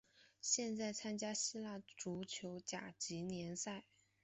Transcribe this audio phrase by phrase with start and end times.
[0.41, 3.83] 现在参加希腊足球甲级联赛。